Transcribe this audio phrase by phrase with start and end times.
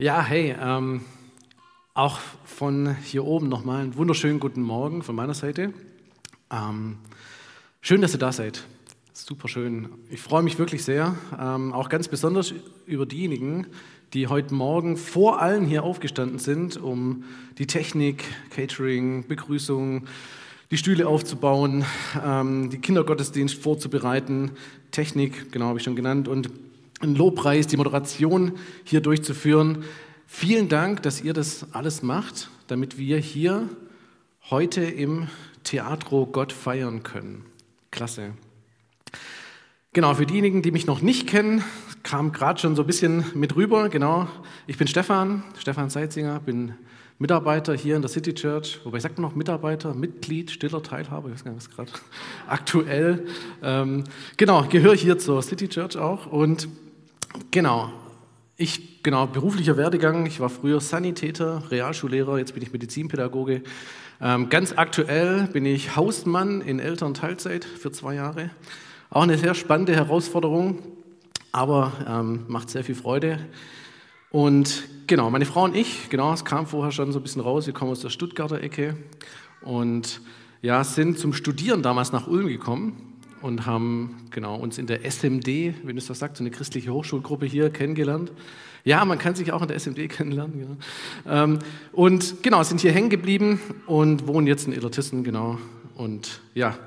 [0.00, 1.00] Ja, hey, ähm,
[1.92, 5.72] auch von hier oben nochmal einen wunderschönen guten Morgen von meiner Seite.
[6.52, 6.98] Ähm,
[7.80, 8.62] schön, dass ihr da seid.
[9.12, 9.88] Super schön.
[10.08, 12.54] Ich freue mich wirklich sehr, ähm, auch ganz besonders
[12.86, 13.66] über diejenigen,
[14.12, 17.24] die heute Morgen vor allen hier aufgestanden sind, um
[17.58, 20.06] die Technik, Catering, Begrüßung,
[20.70, 21.84] die Stühle aufzubauen,
[22.24, 24.52] ähm, die Kindergottesdienst vorzubereiten,
[24.92, 26.50] Technik, genau habe ich schon genannt, und
[27.00, 28.52] einen Lobpreis, die Moderation
[28.84, 29.84] hier durchzuführen.
[30.26, 33.68] Vielen Dank, dass ihr das alles macht, damit wir hier
[34.50, 35.28] heute im
[35.64, 37.44] Theatro Gott feiern können.
[37.90, 38.32] Klasse.
[39.92, 41.64] Genau, für diejenigen, die mich noch nicht kennen,
[42.02, 43.88] kam gerade schon so ein bisschen mit rüber.
[43.88, 44.28] Genau,
[44.66, 46.74] ich bin Stefan, Stefan Seitzinger, bin
[47.18, 51.34] Mitarbeiter hier in der City Church, wobei ich sage noch Mitarbeiter, Mitglied, stiller Teilhaber, ich
[51.34, 51.90] weiß gar nicht, was gerade
[52.46, 53.26] aktuell.
[53.62, 54.04] Ähm,
[54.36, 56.68] genau, gehöre hier zur City Church auch und
[57.50, 57.92] Genau.
[58.56, 60.26] Ich, genau, beruflicher Werdegang.
[60.26, 63.62] Ich war früher Sanitäter, Realschullehrer, jetzt bin ich Medizinpädagoge.
[64.20, 68.50] Ähm, ganz aktuell bin ich Hausmann in Elternteilzeit für zwei Jahre.
[69.10, 70.80] Auch eine sehr spannende Herausforderung,
[71.52, 73.38] aber ähm, macht sehr viel Freude.
[74.30, 77.66] Und genau, meine Frau und ich, genau, es kam vorher schon so ein bisschen raus,
[77.66, 78.96] wir kommen aus der Stuttgarter Ecke
[79.62, 80.20] und
[80.62, 85.46] ja, sind zum Studieren damals nach Ulm gekommen und haben genau, uns in der SMD,
[85.84, 88.32] wenn es das sagt, so eine christliche Hochschulgruppe hier kennengelernt.
[88.84, 90.58] Ja, man kann sich auch in der SMD kennenlernen.
[90.58, 90.76] Genau.
[91.26, 91.58] Ähm,
[91.92, 95.58] und genau, sind hier hängen geblieben und wohnen jetzt in Illertissen, genau.
[95.94, 96.78] Und ja,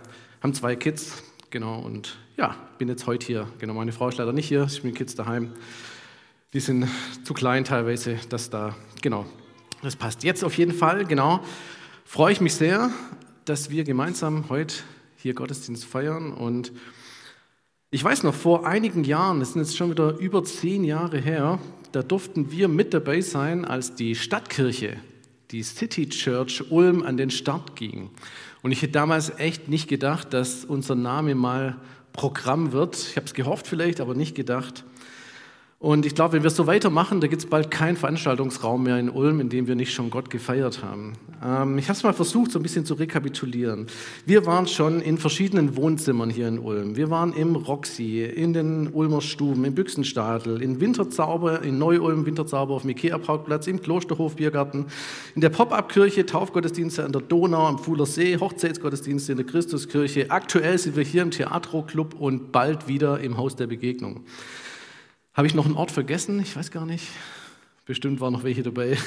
[0.42, 1.80] haben zwei Kids, genau.
[1.80, 3.48] Und ja, bin jetzt heute hier.
[3.60, 5.52] Genau, meine Frau ist leider nicht hier, ich bin Kids daheim.
[6.54, 6.88] Die sind
[7.24, 9.26] zu klein teilweise, dass da, genau,
[9.84, 10.24] das passt.
[10.24, 11.42] Jetzt auf jeden Fall, genau,
[12.04, 12.90] freue ich mich sehr,
[13.46, 14.76] dass wir gemeinsam heute
[15.22, 16.34] hier Gottesdienst feiern.
[16.34, 16.72] Und
[17.92, 21.60] ich weiß noch, vor einigen Jahren, das sind jetzt schon wieder über zehn Jahre her,
[21.92, 24.98] da durften wir mit dabei sein, als die Stadtkirche,
[25.52, 28.10] die City Church Ulm an den Start ging.
[28.62, 31.78] Und ich hätte damals echt nicht gedacht, dass unser Name mal
[32.14, 32.96] Programm wird.
[32.96, 34.86] Ich habe es gehofft vielleicht, aber nicht gedacht.
[35.82, 39.10] Und ich glaube, wenn wir so weitermachen, da gibt es bald keinen Veranstaltungsraum mehr in
[39.10, 41.14] Ulm, in dem wir nicht schon Gott gefeiert haben.
[41.44, 43.88] Ähm, ich habe es mal versucht, so ein bisschen zu rekapitulieren.
[44.28, 46.98] Wir waren schon in verschiedenen Wohnzimmern hier in Ulm.
[46.98, 52.76] Wir waren im Roxy, in den Ulmer Stuben, im Büchsenstadel, in Winterzauber, in Neu-Ulm, Winterzauber
[52.76, 54.86] auf dem Ikea-Parkplatz, im Klosterhof Biergarten,
[55.34, 60.30] in der Pop-Up-Kirche, Taufgottesdienste an der Donau, am Fuhler See, Hochzeitsgottesdienste in der Christuskirche.
[60.30, 64.26] Aktuell sind wir hier im Theatro-Club und bald wieder im Haus der Begegnung.
[65.34, 66.42] Habe ich noch einen Ort vergessen?
[66.42, 67.08] Ich weiß gar nicht.
[67.86, 68.98] Bestimmt waren noch welche dabei.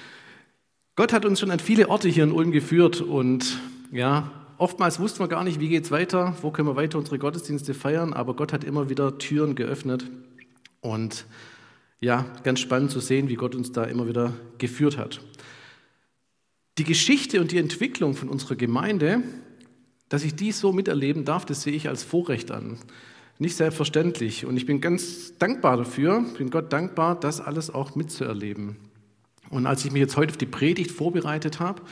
[0.96, 3.58] Gott hat uns schon an viele Orte hier in Ulm geführt und
[3.90, 7.18] ja, oftmals wussten wir gar nicht, wie geht es weiter, wo können wir weiter unsere
[7.18, 10.10] Gottesdienste feiern, aber Gott hat immer wieder Türen geöffnet
[10.82, 11.24] und
[12.00, 15.22] ja, ganz spannend zu sehen, wie Gott uns da immer wieder geführt hat.
[16.76, 19.22] Die Geschichte und die Entwicklung von unserer Gemeinde,
[20.10, 22.78] dass ich dies so miterleben darf, das sehe ich als Vorrecht an
[23.40, 24.44] nicht selbstverständlich.
[24.44, 28.76] Und ich bin ganz dankbar dafür, bin Gott dankbar, das alles auch mitzuerleben.
[29.48, 31.82] Und als ich mich jetzt heute auf die Predigt vorbereitet habe,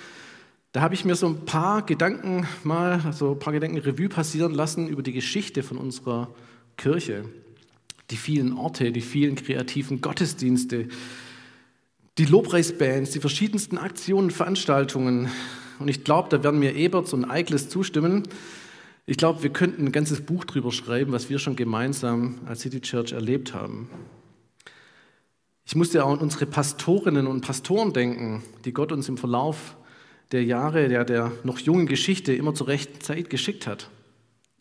[0.73, 4.53] da habe ich mir so ein paar Gedanken mal, so ein paar Gedanken Revue passieren
[4.53, 6.33] lassen über die Geschichte von unserer
[6.77, 7.25] Kirche.
[8.11, 10.89] Die vielen Orte, die vielen kreativen Gottesdienste,
[12.19, 15.31] die Lobpreisbands, die verschiedensten Aktionen, Veranstaltungen.
[15.79, 18.25] Und ich glaube, da werden mir Eberts und Eigles zustimmen,
[19.09, 22.83] ich glaube, wir könnten ein ganzes Buch darüber schreiben, was wir schon gemeinsam als City
[22.83, 23.89] Church erlebt haben.
[25.65, 29.77] Ich musste auch an unsere Pastorinnen und Pastoren denken, die Gott uns im Verlauf
[30.31, 33.89] der Jahre, der, der noch jungen Geschichte immer zur rechten Zeit geschickt hat.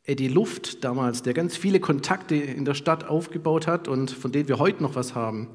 [0.05, 4.47] Eddie Luft damals, der ganz viele Kontakte in der Stadt aufgebaut hat und von denen
[4.47, 5.49] wir heute noch was haben.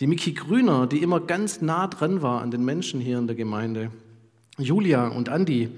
[0.00, 3.36] Die Miki Grüner, die immer ganz nah dran war an den Menschen hier in der
[3.36, 3.92] Gemeinde.
[4.58, 5.68] Julia und Andi.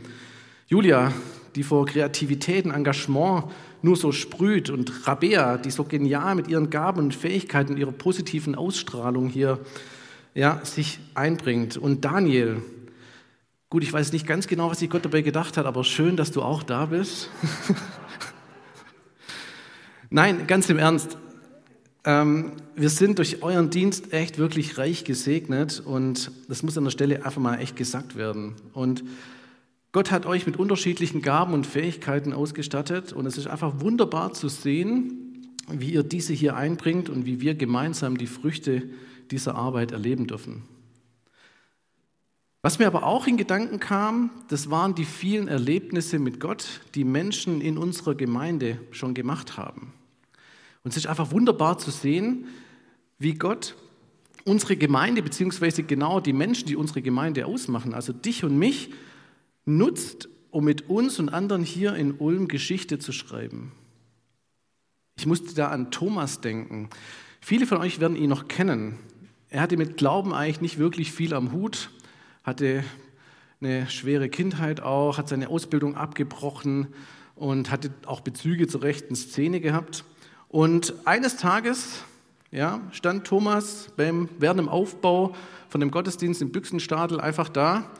[0.66, 1.12] Julia,
[1.54, 3.44] die vor Kreativität und Engagement
[3.82, 7.92] nur so sprüht und Rabea, die so genial mit ihren Gaben und Fähigkeiten und ihrer
[7.92, 9.60] positiven Ausstrahlung hier
[10.34, 11.76] ja, sich einbringt.
[11.76, 12.62] Und Daniel,
[13.70, 16.32] gut, ich weiß nicht ganz genau, was sich Gott dabei gedacht hat, aber schön, dass
[16.32, 17.30] du auch da bist.
[20.10, 21.18] Nein, ganz im Ernst.
[22.04, 26.90] Ähm, wir sind durch euren Dienst echt wirklich reich gesegnet und das muss an der
[26.90, 28.54] Stelle einfach mal echt gesagt werden.
[28.72, 29.04] Und
[29.98, 34.48] Gott hat euch mit unterschiedlichen Gaben und Fähigkeiten ausgestattet und es ist einfach wunderbar zu
[34.48, 38.88] sehen, wie ihr diese hier einbringt und wie wir gemeinsam die Früchte
[39.32, 40.62] dieser Arbeit erleben dürfen.
[42.62, 47.02] Was mir aber auch in Gedanken kam, das waren die vielen Erlebnisse mit Gott, die
[47.02, 49.92] Menschen in unserer Gemeinde schon gemacht haben.
[50.84, 52.46] Und es ist einfach wunderbar zu sehen,
[53.18, 53.74] wie Gott
[54.44, 58.90] unsere Gemeinde, beziehungsweise genau die Menschen, die unsere Gemeinde ausmachen, also dich und mich,
[59.68, 63.72] nutzt, um mit uns und anderen hier in Ulm Geschichte zu schreiben.
[65.18, 66.88] Ich musste da an Thomas denken.
[67.40, 68.98] Viele von euch werden ihn noch kennen.
[69.50, 71.90] Er hatte mit Glauben eigentlich nicht wirklich viel am Hut,
[72.44, 72.84] hatte
[73.60, 76.88] eine schwere Kindheit auch, hat seine Ausbildung abgebrochen
[77.34, 80.04] und hatte auch Bezüge zur rechten Szene gehabt.
[80.48, 82.04] Und eines Tages
[82.50, 85.34] ja, stand Thomas beim, während dem Aufbau
[85.68, 87.90] von dem Gottesdienst im Büchsenstadel einfach da,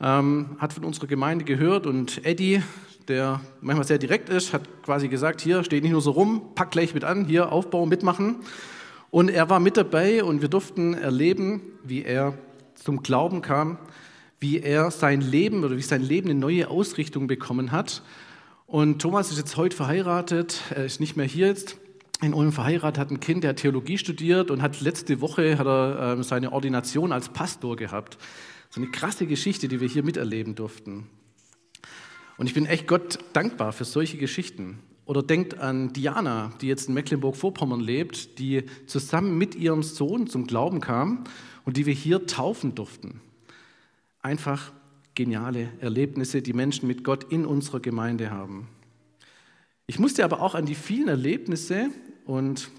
[0.00, 2.62] ähm, hat von unserer Gemeinde gehört und Eddie,
[3.08, 6.70] der manchmal sehr direkt ist, hat quasi gesagt, hier, steht nicht nur so rum, pack
[6.70, 8.36] gleich mit an, hier Aufbau, mitmachen.
[9.10, 12.34] Und er war mit dabei und wir durften erleben, wie er
[12.74, 13.78] zum Glauben kam,
[14.38, 18.02] wie er sein Leben oder wie sein Leben eine neue Ausrichtung bekommen hat.
[18.66, 21.76] Und Thomas ist jetzt heute verheiratet, er ist nicht mehr hier jetzt,
[22.22, 25.66] in Ulm verheiratet, hat ein Kind, der hat Theologie studiert und hat letzte Woche hat
[25.66, 28.18] er äh, seine Ordination als Pastor gehabt.
[28.70, 31.08] So eine krasse Geschichte, die wir hier miterleben durften.
[32.38, 34.78] Und ich bin echt Gott dankbar für solche Geschichten.
[35.06, 40.46] Oder denkt an Diana, die jetzt in Mecklenburg-Vorpommern lebt, die zusammen mit ihrem Sohn zum
[40.46, 41.24] Glauben kam
[41.64, 43.20] und die wir hier taufen durften.
[44.22, 44.72] Einfach
[45.16, 48.68] geniale Erlebnisse, die Menschen mit Gott in unserer Gemeinde haben.
[49.88, 51.90] Ich musste aber auch an die vielen Erlebnisse
[52.24, 52.70] und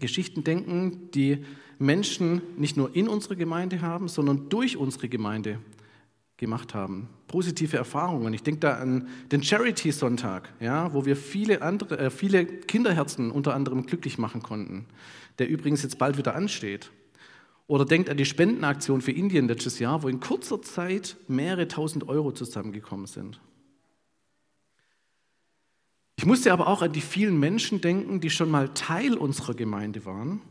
[0.00, 1.44] Geschichten denken, die
[1.80, 5.58] Menschen nicht nur in unserer Gemeinde haben, sondern durch unsere Gemeinde
[6.36, 7.08] gemacht haben.
[7.26, 8.34] Positive Erfahrungen.
[8.34, 13.54] Ich denke da an den Charity-Sonntag, ja, wo wir viele, andere, äh, viele Kinderherzen unter
[13.54, 14.84] anderem glücklich machen konnten,
[15.38, 16.90] der übrigens jetzt bald wieder ansteht.
[17.66, 22.08] Oder denkt an die Spendenaktion für Indien letztes Jahr, wo in kurzer Zeit mehrere tausend
[22.08, 23.40] Euro zusammengekommen sind.
[26.16, 30.04] Ich musste aber auch an die vielen Menschen denken, die schon mal Teil unserer Gemeinde
[30.04, 30.42] waren.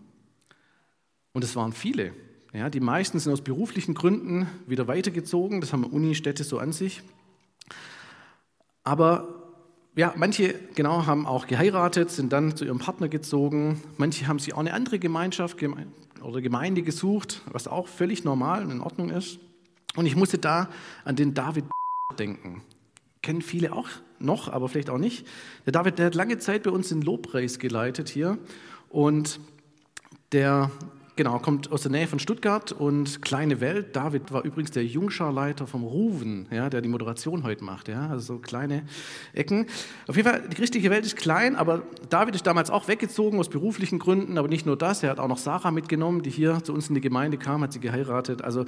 [1.39, 2.11] Und es waren viele.
[2.51, 5.61] Ja, die meisten sind aus beruflichen Gründen wieder weitergezogen.
[5.61, 7.01] Das haben Unistädte so an sich.
[8.83, 9.53] Aber
[9.95, 13.81] ja, manche genau haben auch geheiratet, sind dann zu ihrem Partner gezogen.
[13.95, 15.55] Manche haben sich auch eine andere Gemeinschaft
[16.21, 19.39] oder Gemeinde gesucht, was auch völlig normal und in Ordnung ist.
[19.95, 20.67] Und ich musste da
[21.05, 21.63] an den David
[22.19, 22.63] denken
[23.21, 23.87] kennen viele auch
[24.19, 25.25] noch, aber vielleicht auch nicht.
[25.65, 28.37] Der David, der hat lange Zeit bei uns den Lobpreis geleitet hier
[28.89, 29.39] und
[30.31, 30.71] der
[31.19, 33.93] genau kommt aus der Nähe von Stuttgart und kleine Welt.
[33.93, 38.35] David war übrigens der Jungscharleiter vom Ruven, ja, der die Moderation heute macht, ja, also
[38.35, 38.83] so kleine
[39.33, 39.65] Ecken.
[40.07, 43.49] Auf jeden Fall, die christliche Welt ist klein, aber David ist damals auch weggezogen aus
[43.49, 46.73] beruflichen Gründen, aber nicht nur das, er hat auch noch Sarah mitgenommen, die hier zu
[46.73, 48.41] uns in die Gemeinde kam, hat sie geheiratet.
[48.41, 48.63] Also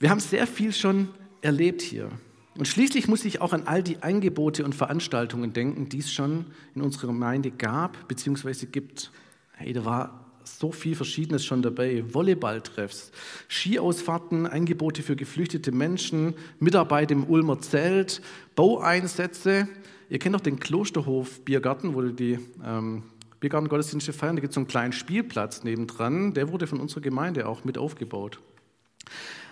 [0.00, 1.10] wir haben sehr viel schon
[1.42, 2.10] erlebt hier.
[2.56, 6.46] Und schließlich muss ich auch an all die Angebote und Veranstaltungen denken, die es schon
[6.74, 8.66] in unserer Gemeinde gab bzw.
[8.66, 9.12] gibt.
[9.52, 12.04] Hey, da war so viel Verschiedenes schon dabei.
[12.12, 13.12] Volleyballtreffs,
[13.48, 18.22] Skiausfahrten, Angebote für geflüchtete Menschen, Mitarbeit im Ulmer Zelt,
[18.54, 19.68] Baueinsätze.
[20.08, 23.02] Ihr kennt doch den Klosterhof Biergarten, wo die ähm,
[23.40, 24.36] Biergarten-Gottesdienste feiern.
[24.36, 26.34] Da gibt es so einen kleinen Spielplatz nebendran.
[26.34, 28.40] Der wurde von unserer Gemeinde auch mit aufgebaut.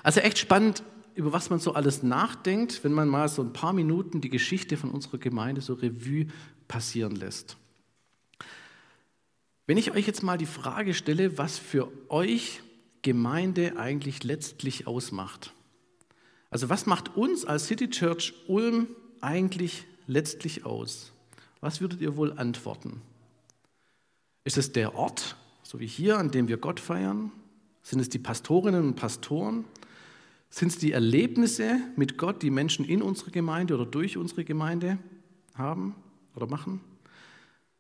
[0.03, 0.83] Also echt spannend,
[1.15, 4.77] über was man so alles nachdenkt, wenn man mal so ein paar Minuten die Geschichte
[4.77, 6.27] von unserer Gemeinde so Revue
[6.69, 7.57] passieren lässt.
[9.67, 12.63] Wenn ich euch jetzt mal die Frage stelle, was für euch
[13.03, 15.53] Gemeinde eigentlich letztlich ausmacht.
[16.51, 18.89] Also was macht uns als City Church Ulm
[19.21, 21.13] eigentlich letztlich aus?
[21.61, 23.03] Was würdet ihr wohl antworten?
[24.45, 27.33] Ist es der Ort, so wie hier, an dem wir Gott feiern?
[27.83, 29.65] Sind es die Pastorinnen und Pastoren?
[30.49, 34.99] Sind es die Erlebnisse mit Gott, die Menschen in unserer Gemeinde oder durch unsere Gemeinde
[35.55, 35.97] haben
[36.37, 36.81] oder machen?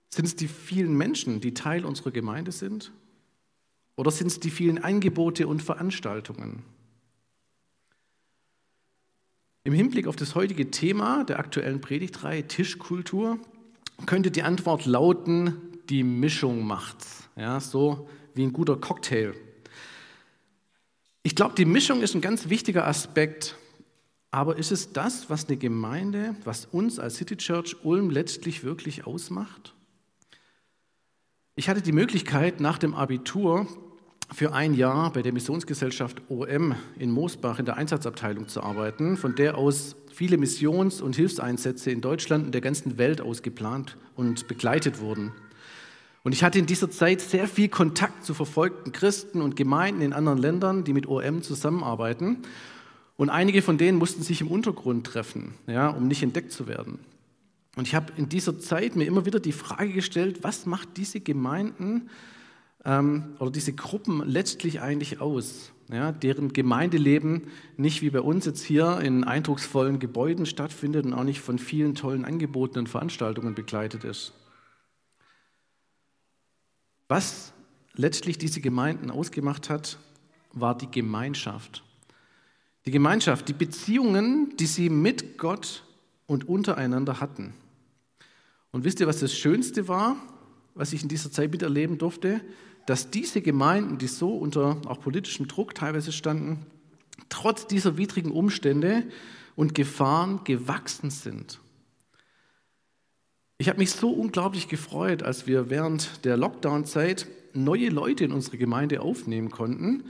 [0.08, 2.92] Sind es die vielen Menschen, die Teil unserer Gemeinde sind?
[3.96, 6.62] Oder sind es die vielen Angebote und Veranstaltungen?
[9.64, 13.38] Im Hinblick auf das heutige Thema der aktuellen Predigtreihe Tischkultur
[14.04, 15.56] könnte die Antwort lauten,
[15.88, 17.28] die Mischung macht's.
[17.36, 19.34] Ja, so wie ein guter Cocktail.
[21.22, 23.56] Ich glaube, die Mischung ist ein ganz wichtiger Aspekt.
[24.30, 29.06] Aber ist es das, was eine Gemeinde, was uns als City Church Ulm letztlich wirklich
[29.06, 29.74] ausmacht?
[31.58, 33.66] Ich hatte die Möglichkeit, nach dem Abitur
[34.30, 39.34] für ein Jahr bei der Missionsgesellschaft OM in Moosbach in der Einsatzabteilung zu arbeiten, von
[39.34, 44.48] der aus viele Missions- und Hilfseinsätze in Deutschland und der ganzen Welt aus geplant und
[44.48, 45.32] begleitet wurden.
[46.24, 50.12] Und ich hatte in dieser Zeit sehr viel Kontakt zu verfolgten Christen und Gemeinden in
[50.12, 52.42] anderen Ländern, die mit OM zusammenarbeiten.
[53.16, 56.98] Und einige von denen mussten sich im Untergrund treffen, ja, um nicht entdeckt zu werden.
[57.76, 61.20] Und ich habe in dieser Zeit mir immer wieder die Frage gestellt, was macht diese
[61.20, 62.08] Gemeinden
[62.86, 68.64] ähm, oder diese Gruppen letztlich eigentlich aus, ja, deren Gemeindeleben nicht wie bei uns jetzt
[68.64, 74.04] hier in eindrucksvollen Gebäuden stattfindet und auch nicht von vielen tollen Angeboten und Veranstaltungen begleitet
[74.04, 74.32] ist.
[77.08, 77.52] Was
[77.94, 79.98] letztlich diese Gemeinden ausgemacht hat,
[80.52, 81.84] war die Gemeinschaft.
[82.86, 85.84] Die Gemeinschaft, die Beziehungen, die sie mit Gott
[86.26, 87.52] und untereinander hatten.
[88.76, 90.16] Und wisst ihr, was das Schönste war,
[90.74, 92.42] was ich in dieser Zeit miterleben durfte?
[92.84, 96.66] Dass diese Gemeinden, die so unter auch politischem Druck teilweise standen,
[97.30, 99.04] trotz dieser widrigen Umstände
[99.54, 101.58] und Gefahren gewachsen sind.
[103.56, 108.58] Ich habe mich so unglaublich gefreut, als wir während der Lockdown-Zeit neue Leute in unsere
[108.58, 110.04] Gemeinde aufnehmen konnten.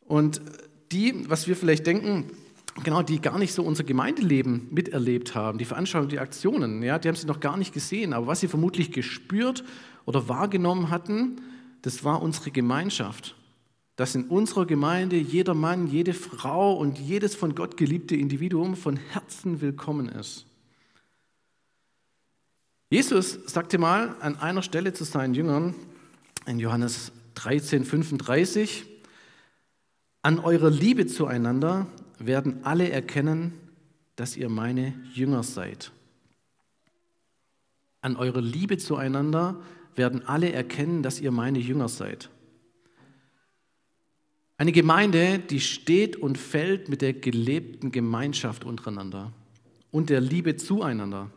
[0.00, 0.42] Und
[0.92, 2.32] die, was wir vielleicht denken,
[2.82, 7.08] genau, die gar nicht so unser Gemeindeleben miterlebt haben, die Veranstaltungen, die Aktionen, ja, die
[7.08, 9.64] haben sie noch gar nicht gesehen, aber was sie vermutlich gespürt
[10.04, 11.40] oder wahrgenommen hatten,
[11.82, 13.36] das war unsere Gemeinschaft.
[13.96, 18.96] Dass in unserer Gemeinde jeder Mann, jede Frau und jedes von Gott geliebte Individuum von
[18.96, 20.46] Herzen willkommen ist.
[22.88, 25.74] Jesus sagte mal an einer Stelle zu seinen Jüngern
[26.46, 28.86] in Johannes 13, 35,
[30.22, 31.86] an eurer Liebe zueinander
[32.18, 33.52] werden alle erkennen,
[34.16, 35.92] dass ihr meine Jünger seid.
[38.00, 39.60] An eurer Liebe zueinander
[39.94, 42.30] werden alle erkennen, dass ihr meine Jünger seid.
[44.56, 49.32] Eine Gemeinde, die steht und fällt mit der gelebten Gemeinschaft untereinander
[49.90, 51.30] und der Liebe zueinander.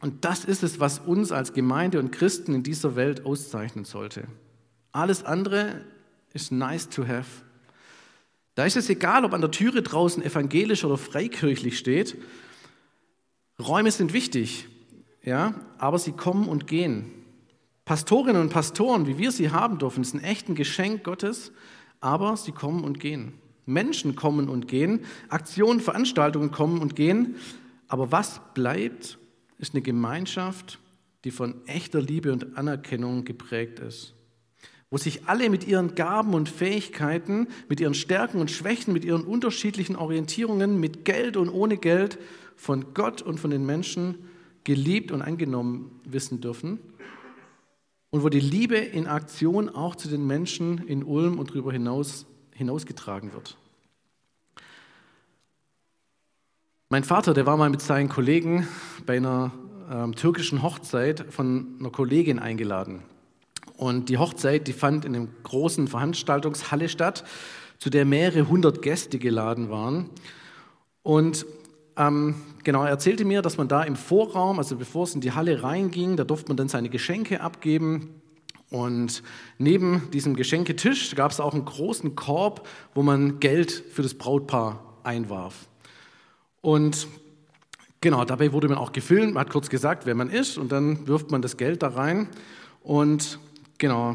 [0.00, 4.26] Und das ist es, was uns als Gemeinde und Christen in dieser Welt auszeichnen sollte.
[4.92, 5.84] Alles andere
[6.32, 7.42] ist nice to have.
[8.54, 12.16] Da ist es egal, ob an der Türe draußen evangelisch oder freikirchlich steht.
[13.58, 14.66] Räume sind wichtig,
[15.22, 17.12] ja, aber sie kommen und gehen.
[17.84, 21.52] Pastorinnen und Pastoren, wie wir sie haben dürfen, echt ein Geschenk Gottes,
[22.00, 23.34] aber sie kommen und gehen.
[23.66, 27.36] Menschen kommen und gehen, Aktionen, Veranstaltungen kommen und gehen,
[27.88, 29.18] aber was bleibt,
[29.58, 30.78] ist eine Gemeinschaft,
[31.24, 34.14] die von echter Liebe und Anerkennung geprägt ist
[34.90, 39.22] wo sich alle mit ihren Gaben und Fähigkeiten, mit ihren Stärken und Schwächen, mit ihren
[39.22, 42.18] unterschiedlichen Orientierungen, mit Geld und ohne Geld
[42.56, 44.16] von Gott und von den Menschen
[44.64, 46.80] geliebt und angenommen wissen dürfen.
[48.10, 52.26] Und wo die Liebe in Aktion auch zu den Menschen in Ulm und darüber hinaus
[52.52, 53.56] hinausgetragen wird.
[56.90, 58.66] Mein Vater, der war mal mit seinen Kollegen
[59.06, 59.52] bei einer
[59.90, 63.02] ähm, türkischen Hochzeit von einer Kollegin eingeladen.
[63.80, 67.24] Und die Hochzeit, die fand in einer großen Veranstaltungshalle statt,
[67.78, 70.10] zu der mehrere hundert Gäste geladen waren.
[71.02, 71.46] Und
[71.96, 75.32] ähm, genau, er erzählte mir, dass man da im Vorraum, also bevor es in die
[75.32, 78.20] Halle reinging, da durfte man dann seine Geschenke abgeben.
[78.68, 79.22] Und
[79.56, 84.98] neben diesem Geschenketisch gab es auch einen großen Korb, wo man Geld für das Brautpaar
[85.04, 85.70] einwarf.
[86.60, 87.08] Und
[88.02, 91.08] genau, dabei wurde man auch gefilmt, man hat kurz gesagt, wer man ist, und dann
[91.08, 92.28] wirft man das Geld da rein.
[92.82, 93.38] Und
[93.80, 94.14] Genau.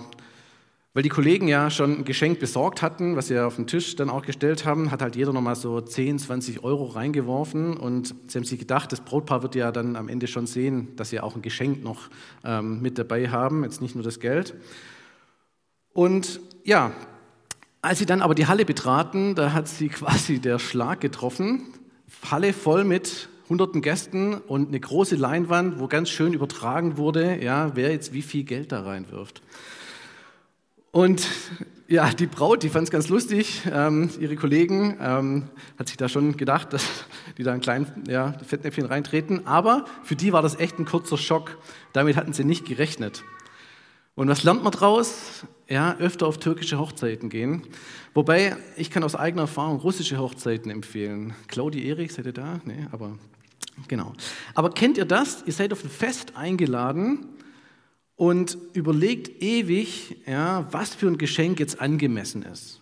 [0.94, 4.10] Weil die Kollegen ja schon ein Geschenk besorgt hatten, was sie auf den Tisch dann
[4.10, 8.46] auch gestellt haben, hat halt jeder nochmal so 10, 20 Euro reingeworfen und sie haben
[8.46, 11.42] sich gedacht, das Brautpaar wird ja dann am Ende schon sehen, dass sie auch ein
[11.42, 12.10] Geschenk noch
[12.46, 14.54] ähm, mit dabei haben, jetzt nicht nur das Geld.
[15.92, 16.92] Und ja,
[17.82, 21.74] als sie dann aber die Halle betraten, da hat sie quasi der Schlag getroffen.
[22.30, 27.76] Halle voll mit hunderten Gästen und eine große Leinwand, wo ganz schön übertragen wurde, ja,
[27.76, 29.42] wer jetzt wie viel Geld da reinwirft.
[30.92, 31.28] Und
[31.88, 33.62] ja, die Braut, die fand es ganz lustig.
[33.72, 36.86] Ähm, ihre Kollegen ähm, hat sich da schon gedacht, dass
[37.38, 39.46] die da ein kleines ja, Fettnäpfchen reintreten.
[39.46, 41.58] Aber für die war das echt ein kurzer Schock.
[41.94, 43.24] Damit hatten sie nicht gerechnet.
[44.16, 45.46] Und was lernt man daraus?
[45.68, 47.64] Ja, öfter auf türkische Hochzeiten gehen.
[48.14, 51.34] Wobei, ich kann aus eigener Erfahrung russische Hochzeiten empfehlen.
[51.48, 52.62] Claudi Erik, seid ihr da?
[52.64, 53.18] Nee, aber
[53.88, 54.14] Genau.
[54.54, 55.44] Aber kennt ihr das?
[55.46, 57.28] Ihr seid auf ein Fest eingeladen
[58.16, 62.82] und überlegt ewig, ja, was für ein Geschenk jetzt angemessen ist.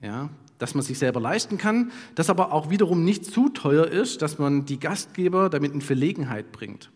[0.00, 4.22] Ja, dass man sich selber leisten kann, das aber auch wiederum nicht zu teuer ist,
[4.22, 6.90] dass man die Gastgeber damit in Verlegenheit bringt.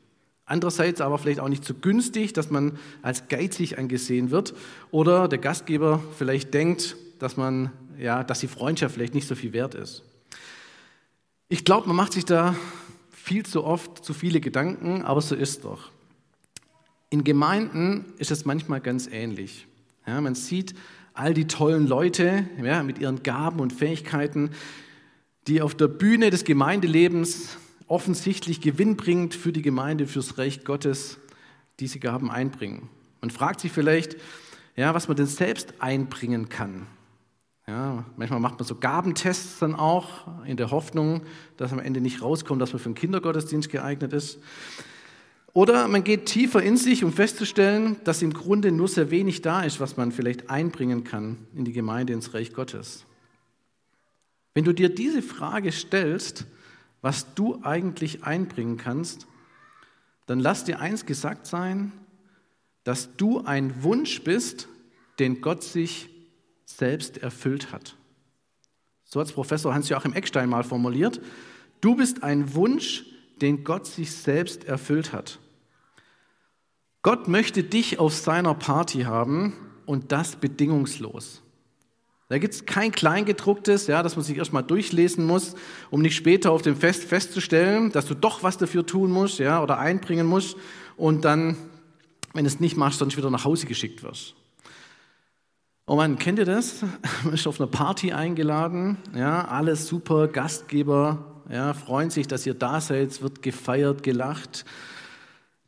[0.44, 4.54] Andererseits aber vielleicht auch nicht zu günstig, dass man als geizig angesehen wird
[4.92, 9.52] oder der Gastgeber vielleicht denkt, dass man ja, dass die Freundschaft vielleicht nicht so viel
[9.52, 10.02] wert ist.
[11.48, 12.54] Ich glaube, man macht sich da
[13.26, 15.90] viel zu oft zu viele Gedanken, aber so ist doch.
[17.10, 19.66] In Gemeinden ist es manchmal ganz ähnlich.
[20.06, 20.74] Ja, man sieht
[21.12, 24.50] all die tollen Leute ja, mit ihren Gaben und Fähigkeiten,
[25.48, 31.18] die auf der Bühne des Gemeindelebens offensichtlich gewinnbringend für die Gemeinde, fürs Reich Gottes
[31.80, 32.88] diese Gaben einbringen.
[33.22, 34.16] Man fragt sich vielleicht,
[34.76, 36.86] ja, was man denn selbst einbringen kann.
[37.68, 41.22] Ja, manchmal macht man so Gabentests dann auch in der Hoffnung,
[41.56, 44.38] dass am Ende nicht rauskommt, dass man für einen Kindergottesdienst geeignet ist.
[45.52, 49.62] Oder man geht tiefer in sich, um festzustellen, dass im Grunde nur sehr wenig da
[49.62, 53.04] ist, was man vielleicht einbringen kann in die Gemeinde, ins Reich Gottes.
[54.54, 56.46] Wenn du dir diese Frage stellst,
[57.02, 59.26] was du eigentlich einbringen kannst,
[60.26, 61.90] dann lass dir eins gesagt sein,
[62.84, 64.68] dass du ein Wunsch bist,
[65.18, 66.10] den Gott sich
[66.66, 67.96] selbst erfüllt hat.
[69.04, 71.20] So hat es Professor Hans-Joachim Eckstein mal formuliert.
[71.80, 73.04] Du bist ein Wunsch,
[73.40, 75.38] den Gott sich selbst erfüllt hat.
[77.02, 79.54] Gott möchte dich auf seiner Party haben
[79.86, 81.42] und das bedingungslos.
[82.28, 85.54] Da gibt es kein Kleingedrucktes, ja, das man sich erstmal durchlesen muss,
[85.90, 89.62] um nicht später auf dem Fest festzustellen, dass du doch was dafür tun musst ja,
[89.62, 90.56] oder einbringen musst
[90.96, 91.56] und dann,
[92.32, 94.34] wenn es nicht machst, sonst wieder nach Hause geschickt wirst.
[95.88, 96.82] Oh Mann, kennt ihr das?
[97.22, 102.54] Man ist auf einer Party eingeladen, ja, alles super, Gastgeber ja, freuen sich, dass ihr
[102.54, 104.64] da seid, es wird gefeiert, gelacht.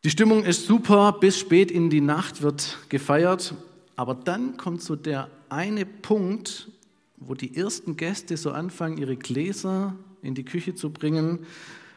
[0.03, 3.55] Die Stimmung ist super, bis spät in die Nacht wird gefeiert,
[3.95, 6.69] aber dann kommt so der eine Punkt,
[7.17, 11.47] wo die ersten Gäste so anfangen, ihre Gläser in die Küche zu bringen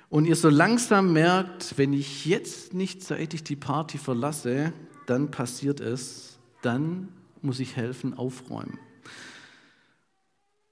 [0.10, 4.74] und ihr so langsam merkt, wenn ich jetzt nicht zeitig die Party verlasse,
[5.08, 7.08] dann passiert es, dann
[7.43, 8.79] muss ich helfen, aufräumen.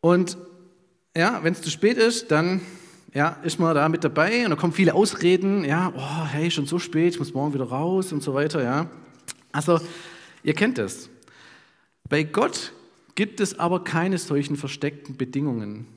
[0.01, 0.37] Und
[1.15, 2.61] ja, wenn es zu spät ist, dann
[3.13, 6.65] ja, ist man da mit dabei und da kommen viele Ausreden, ja, oh, hey, schon
[6.65, 8.89] so spät, ich muss morgen wieder raus und so weiter, ja.
[9.51, 9.79] Also,
[10.43, 11.09] ihr kennt es.
[12.07, 12.71] Bei Gott
[13.15, 15.87] gibt es aber keine solchen versteckten Bedingungen,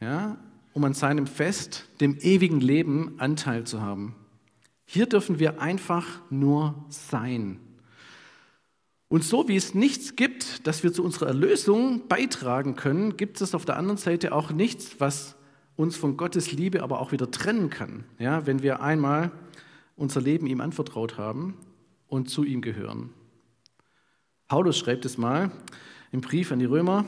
[0.00, 0.36] ja,
[0.74, 4.14] um an seinem Fest, dem ewigen Leben, Anteil zu haben.
[4.84, 7.58] Hier dürfen wir einfach nur sein.
[9.08, 13.54] Und so wie es nichts gibt, das wir zu unserer Erlösung beitragen können, gibt es
[13.54, 15.34] auf der anderen Seite auch nichts, was
[15.76, 19.30] uns von Gottes Liebe aber auch wieder trennen kann, ja, wenn wir einmal
[19.96, 21.54] unser Leben ihm anvertraut haben
[22.06, 23.10] und zu ihm gehören.
[24.46, 25.50] Paulus schreibt es mal
[26.12, 27.06] im Brief an die Römer,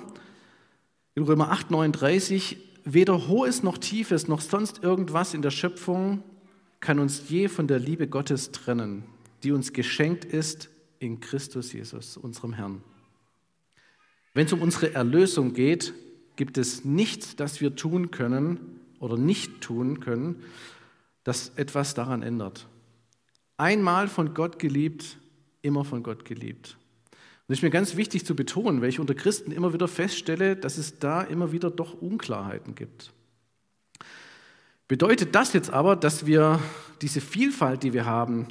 [1.14, 6.22] in Römer 8, 39, weder hohes noch tiefes noch sonst irgendwas in der Schöpfung
[6.80, 9.04] kann uns je von der Liebe Gottes trennen,
[9.42, 12.82] die uns geschenkt ist in Christus Jesus, unserem Herrn.
[14.34, 15.92] Wenn es um unsere Erlösung geht,
[16.36, 20.44] gibt es nichts, das wir tun können oder nicht tun können,
[21.24, 22.68] das etwas daran ändert.
[23.56, 25.18] Einmal von Gott geliebt,
[25.62, 26.76] immer von Gott geliebt.
[27.10, 30.54] Und es ist mir ganz wichtig zu betonen, weil ich unter Christen immer wieder feststelle,
[30.54, 33.12] dass es da immer wieder doch Unklarheiten gibt.
[34.86, 36.60] Bedeutet das jetzt aber, dass wir
[37.00, 38.48] diese Vielfalt, die wir haben,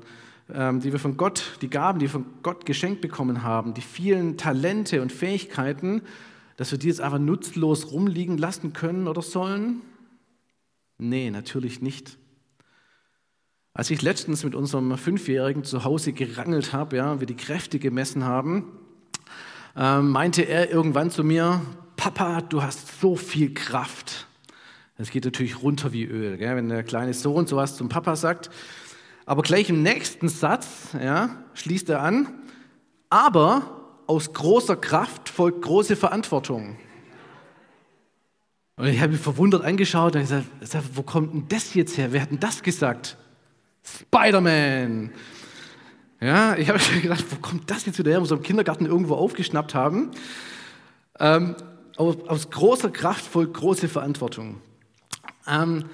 [0.50, 4.36] die wir von Gott, die Gaben, die wir von Gott geschenkt bekommen haben, die vielen
[4.38, 6.02] Talente und Fähigkeiten,
[6.58, 9.82] dass wir die jetzt einfach nutzlos rumliegen lassen können oder sollen?
[10.98, 12.18] Nee, natürlich nicht.
[13.74, 18.26] Als ich letztens mit unserem Fünfjährigen zu Hause gerangelt habe, ja, wir die Kräfte gemessen
[18.26, 18.66] haben,
[19.78, 21.62] äh, meinte er irgendwann zu mir,
[21.96, 24.28] Papa, du hast so viel Kraft.
[24.98, 26.58] Das geht natürlich runter wie Öl, gell?
[26.58, 28.50] wenn der kleine Sohn sowas zum Papa sagt.
[29.30, 32.30] Aber gleich im nächsten Satz ja, schließt er an,
[33.12, 36.78] aber aus großer Kraft folgt große Verantwortung.
[38.78, 40.48] Und ich habe mich verwundert angeschaut und gesagt,
[40.96, 42.12] wo kommt denn das jetzt her?
[42.12, 43.18] Wer hat denn das gesagt?
[43.84, 45.12] Spider-Man.
[46.20, 48.22] Ja, ich habe gedacht, wo kommt das jetzt wieder her?
[48.22, 50.10] Muss im Kindergarten irgendwo aufgeschnappt haben.
[51.20, 51.56] Ähm,
[51.98, 54.60] aus großer Kraft folgt große Verantwortung.
[55.48, 55.86] Ähm,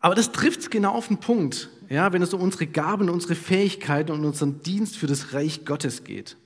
[0.00, 3.34] aber das trifft es genau auf den Punkt, ja, wenn es um unsere Gaben, unsere
[3.34, 6.38] Fähigkeiten und unseren Dienst für das Reich Gottes geht.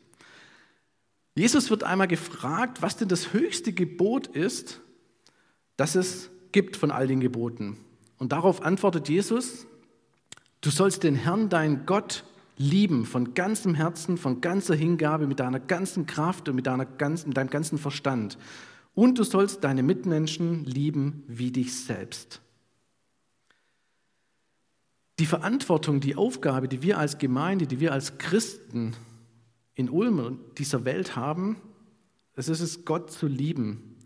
[1.36, 4.80] Jesus wird einmal gefragt, was denn das höchste Gebot ist,
[5.76, 7.76] das es gibt von all den Geboten.
[8.18, 9.66] Und darauf antwortet Jesus,
[10.62, 12.24] du sollst den Herrn, deinen Gott,
[12.58, 17.28] lieben von ganzem Herzen, von ganzer Hingabe, mit deiner ganzen Kraft und mit, deiner ganzen,
[17.28, 18.36] mit deinem ganzen Verstand.
[18.94, 22.40] Und du sollst deine Mitmenschen lieben wie dich selbst.
[25.18, 28.94] Die Verantwortung, die Aufgabe, die wir als Gemeinde, die wir als Christen
[29.74, 31.56] in Ulm und dieser Welt haben,
[32.34, 33.96] es ist es, Gott zu lieben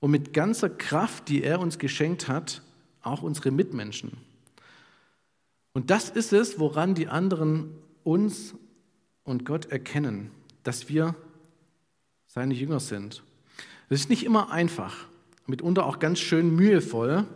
[0.00, 2.62] und mit ganzer Kraft, die er uns geschenkt hat,
[3.02, 4.12] auch unsere Mitmenschen.
[5.72, 7.70] Und das ist es, woran die anderen
[8.04, 8.54] uns
[9.24, 10.30] und Gott erkennen,
[10.62, 11.14] dass wir
[12.26, 13.22] seine Jünger sind.
[13.88, 15.06] Das ist nicht immer einfach,
[15.46, 17.26] mitunter auch ganz schön mühevoll,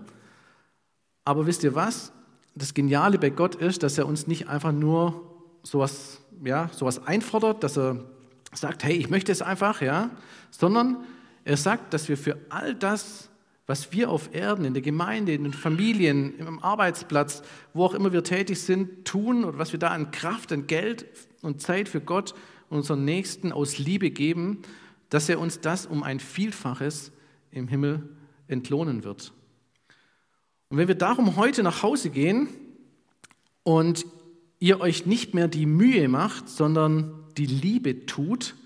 [1.24, 2.12] aber wisst ihr was?
[2.54, 5.22] Das Geniale bei Gott ist, dass er uns nicht einfach nur
[5.62, 8.04] sowas, ja, sowas einfordert, dass er
[8.52, 10.10] sagt, hey, ich möchte es einfach, ja,
[10.50, 11.04] sondern
[11.44, 13.28] er sagt, dass wir für all das,
[13.66, 18.12] was wir auf Erden, in der Gemeinde, in den Familien, im Arbeitsplatz, wo auch immer
[18.12, 21.06] wir tätig sind, tun oder was wir da an Kraft, an Geld
[21.42, 22.34] und Zeit für Gott
[22.68, 24.62] und unseren Nächsten aus Liebe geben,
[25.08, 27.12] dass er uns das um ein Vielfaches
[27.50, 28.08] im Himmel
[28.48, 29.32] entlohnen wird.
[30.74, 32.48] Und wenn wir darum heute nach Hause gehen
[33.62, 34.06] und
[34.58, 38.56] ihr euch nicht mehr die Mühe macht, sondern die Liebe tut,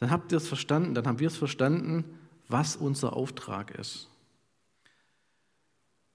[0.00, 2.02] dann habt ihr es verstanden, dann haben wir es verstanden,
[2.48, 4.08] was unser Auftrag ist.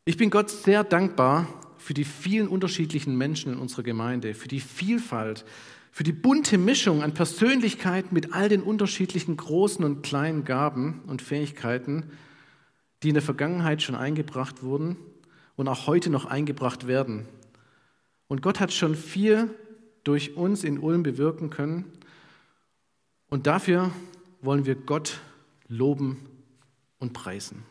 [0.03, 1.47] Ich bin Gott sehr dankbar
[1.77, 5.45] für die vielen unterschiedlichen Menschen in unserer Gemeinde, für die Vielfalt,
[5.93, 11.21] für die bunte Mischung an Persönlichkeiten mit all den unterschiedlichen großen und kleinen Gaben und
[11.21, 12.11] Fähigkeiten,
[13.05, 14.97] die in der Vergangenheit schon eingebracht wurden
[15.55, 17.27] und auch heute noch eingebracht werden.
[18.27, 19.51] Und Gott hat schon viel
[20.03, 21.85] durch uns in Ulm bewirken können.
[23.29, 23.91] Und dafür
[24.41, 25.19] wollen wir Gott
[25.67, 26.17] loben
[26.97, 27.61] und preisen.